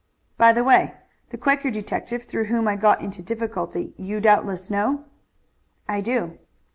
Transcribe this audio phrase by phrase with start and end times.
[0.35, 0.95] "By the way,
[1.29, 5.05] the Quaker detective through whom I got into difficulty you doubtless know?"
[5.87, 6.39] "I do."